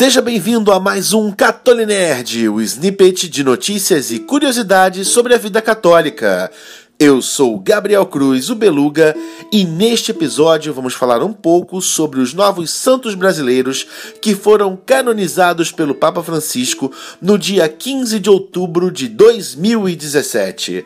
[0.00, 5.60] Seja bem-vindo a mais um Catolinerd, o snippet de notícias e curiosidades sobre a vida
[5.60, 6.50] católica.
[6.98, 9.14] Eu sou Gabriel Cruz, o Beluga,
[9.52, 13.86] e neste episódio vamos falar um pouco sobre os novos santos brasileiros
[14.22, 20.82] que foram canonizados pelo Papa Francisco no dia 15 de outubro de 2017.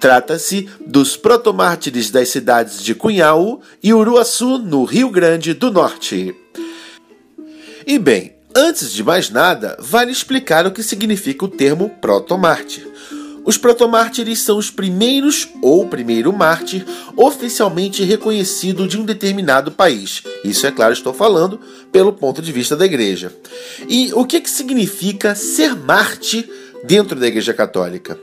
[0.00, 6.34] Trata-se dos protomártires das cidades de Cunhal e Uruaçu, no Rio Grande do Norte.
[7.86, 12.86] E bem, Antes de mais nada, vale explicar o que significa o termo protomártir.
[13.44, 20.22] Os protomártires são os primeiros ou primeiro mártir oficialmente reconhecido de um determinado país.
[20.44, 23.34] Isso, é claro, estou falando pelo ponto de vista da igreja.
[23.88, 26.48] E o que, que significa ser mártir
[26.84, 28.18] dentro da igreja católica?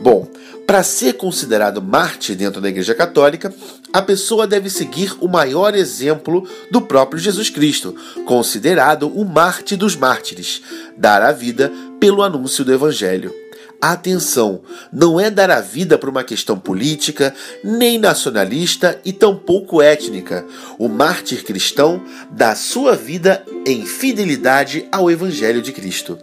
[0.00, 0.28] Bom,
[0.66, 3.54] para ser considerado mártir dentro da Igreja Católica,
[3.94, 7.94] a pessoa deve seguir o maior exemplo do próprio Jesus Cristo,
[8.26, 10.60] considerado o mártir dos mártires,
[10.96, 13.32] dar a vida pelo anúncio do Evangelho.
[13.80, 20.44] Atenção, não é dar a vida por uma questão política, nem nacionalista e tampouco étnica.
[20.76, 22.02] O mártir cristão
[22.32, 26.18] dá sua vida em fidelidade ao Evangelho de Cristo.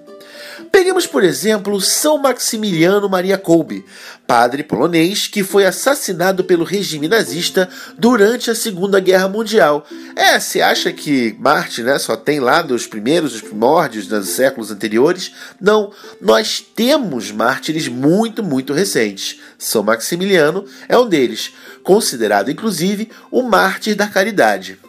[0.71, 3.83] Peguemos, por exemplo, São Maximiliano Maria Kolbe,
[4.25, 9.85] padre polonês que foi assassinado pelo regime nazista durante a Segunda Guerra Mundial.
[10.15, 14.71] É, você acha que Marte né, só tem lá dos primeiros, os primórdios dos séculos
[14.71, 15.33] anteriores?
[15.59, 19.41] Não, nós temos mártires muito, muito recentes.
[19.57, 21.51] São Maximiliano é um deles,
[21.83, 24.79] considerado inclusive o mártir da caridade.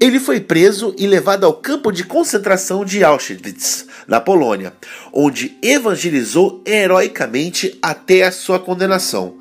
[0.00, 4.72] Ele foi preso e levado ao campo de concentração de Auschwitz, na Polônia,
[5.12, 9.36] onde evangelizou heroicamente até a sua condenação.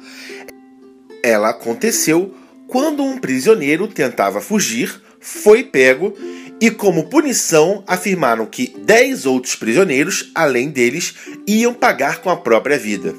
[1.24, 2.34] Ela aconteceu
[2.68, 6.16] quando um prisioneiro tentava fugir, foi pego
[6.60, 11.16] e, como punição, afirmaram que dez outros prisioneiros, além deles,
[11.48, 13.14] iam pagar com a própria vida.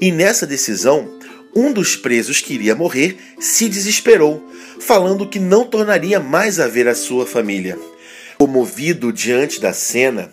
[0.00, 1.19] E nessa decisão,
[1.54, 4.42] um dos presos que iria morrer se desesperou,
[4.80, 7.78] falando que não tornaria mais a ver a sua família.
[8.38, 10.32] Comovido diante da cena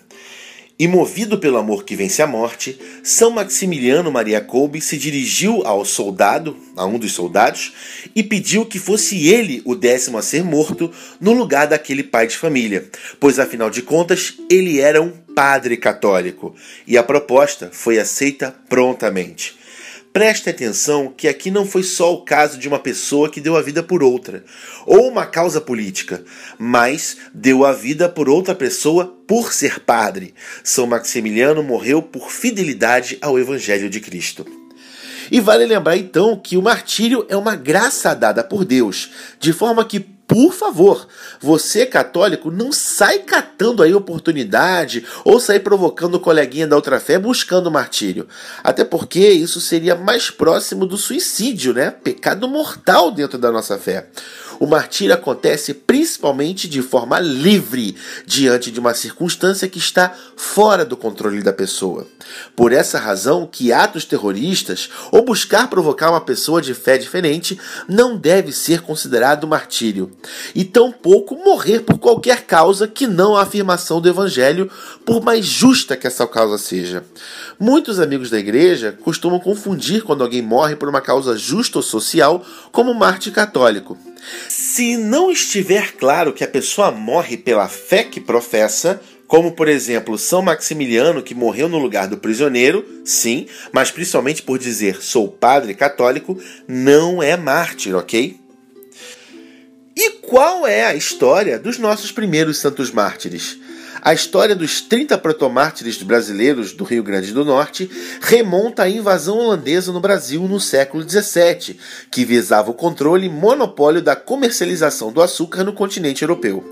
[0.79, 5.83] e movido pelo amor que vence a morte, São Maximiliano Maria Kolbe se dirigiu ao
[5.83, 7.73] soldado, a um dos soldados,
[8.15, 12.37] e pediu que fosse ele o décimo a ser morto no lugar daquele pai de
[12.37, 12.87] família,
[13.19, 16.55] pois afinal de contas ele era um padre católico,
[16.85, 19.57] e a proposta foi aceita prontamente.
[20.17, 23.61] Preste atenção que aqui não foi só o caso de uma pessoa que deu a
[23.61, 24.43] vida por outra,
[24.83, 26.23] ou uma causa política,
[26.57, 30.33] mas deu a vida por outra pessoa por ser padre.
[30.63, 34.43] São Maximiliano morreu por fidelidade ao Evangelho de Cristo.
[35.31, 39.85] E vale lembrar então que o martírio é uma graça dada por Deus, de forma
[39.85, 41.07] que por favor,
[41.41, 47.17] você católico não sai catando aí oportunidade ou sai provocando o coleguinha da outra fé
[47.17, 48.27] buscando martírio.
[48.63, 51.89] Até porque isso seria mais próximo do suicídio, né?
[51.89, 54.09] Pecado mortal dentro da nossa fé.
[54.59, 57.95] O martírio acontece principalmente de forma livre,
[58.25, 62.07] diante de uma circunstância que está fora do controle da pessoa.
[62.55, 68.17] Por essa razão que atos terroristas ou buscar provocar uma pessoa de fé diferente não
[68.17, 70.11] deve ser considerado martírio,
[70.53, 74.69] e tampouco morrer por qualquer causa que não a afirmação do evangelho,
[75.05, 77.03] por mais justa que essa causa seja.
[77.59, 82.43] Muitos amigos da igreja costumam confundir quando alguém morre por uma causa justa ou social
[82.71, 83.97] como mártir católico.
[84.47, 90.17] Se não estiver claro que a pessoa morre pela fé que professa, como por exemplo
[90.17, 95.73] São Maximiliano, que morreu no lugar do prisioneiro, sim, mas principalmente por dizer sou padre
[95.73, 96.37] católico,
[96.67, 98.39] não é mártir, ok?
[99.95, 103.57] E qual é a história dos nossos primeiros santos mártires?
[104.07, 109.91] A história dos 30 protomártires brasileiros do Rio Grande do Norte remonta à invasão holandesa
[109.91, 111.77] no Brasil no século XVII,
[112.09, 116.63] que visava o controle e monopólio da comercialização do açúcar no continente europeu.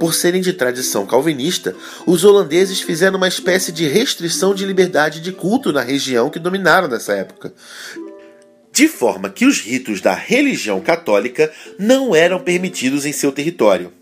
[0.00, 1.76] Por serem de tradição calvinista,
[2.08, 6.88] os holandeses fizeram uma espécie de restrição de liberdade de culto na região que dominaram
[6.88, 7.54] nessa época.
[8.72, 13.92] De forma que os ritos da religião católica não eram permitidos em seu território.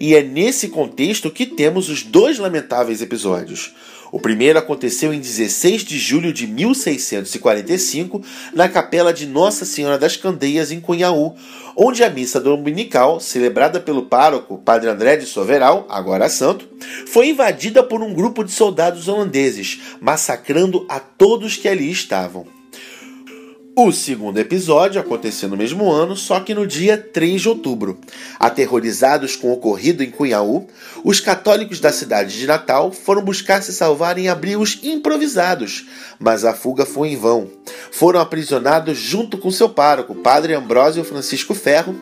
[0.00, 3.74] E é nesse contexto que temos os dois lamentáveis episódios.
[4.14, 8.22] O primeiro aconteceu em 16 de julho de 1645,
[8.54, 11.34] na capela de Nossa Senhora das Candeias, em Cunhaú,
[11.76, 16.68] onde a missa dominical, celebrada pelo pároco Padre André de Soveral, agora santo,
[17.08, 22.46] foi invadida por um grupo de soldados holandeses, massacrando a todos que ali estavam.
[23.76, 27.98] O segundo episódio aconteceu no mesmo ano, só que no dia 3 de outubro.
[28.38, 30.68] Aterrorizados com o ocorrido em Cunhaú,
[31.02, 35.86] os católicos da cidade de Natal foram buscar se salvar em abrigos improvisados,
[36.20, 37.50] mas a fuga foi em vão.
[37.90, 41.96] Foram aprisionados junto com seu pároco, Padre Ambrósio Francisco Ferro,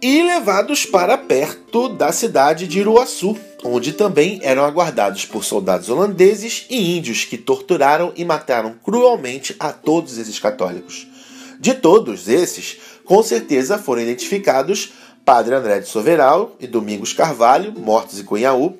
[0.00, 6.66] e levados para perto da cidade de Iruaçu, onde também eram aguardados por soldados holandeses
[6.70, 11.06] e índios que torturaram e mataram cruelmente a todos esses católicos.
[11.58, 14.92] De todos esses, com certeza foram identificados
[15.24, 18.78] Padre André de Soveral e Domingos Carvalho, mortos em Cunhaú,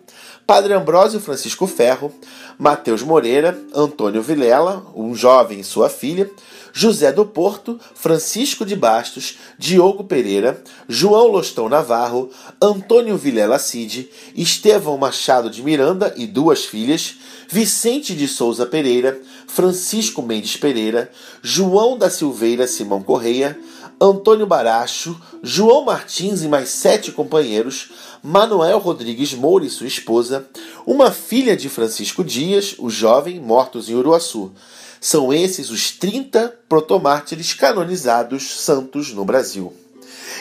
[0.49, 2.11] Padre Ambrósio Francisco Ferro,
[2.59, 6.31] Mateus Moreira, Antônio Vilela, um jovem e sua filha,
[6.73, 12.31] José do Porto, Francisco de Bastos, Diogo Pereira, João Lostão Navarro,
[12.63, 17.17] Antônio Vilela Cid, Estevão Machado de Miranda e duas filhas,
[17.47, 21.11] Vicente de Souza Pereira, Francisco Mendes Pereira,
[21.43, 23.59] João da Silveira Simão Correia,
[24.01, 27.91] Antônio Baracho, João Martins e mais sete companheiros,
[28.23, 30.47] Manuel Rodrigues Moura e sua esposa,
[30.87, 34.53] uma filha de Francisco Dias, o jovem, mortos em Uruaçu.
[35.01, 39.73] São esses os 30 protomártires canonizados santos no Brasil.